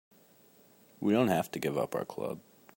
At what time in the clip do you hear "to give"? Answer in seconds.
1.51-1.77